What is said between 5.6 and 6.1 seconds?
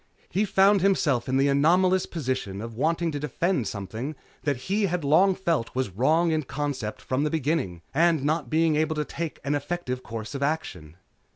was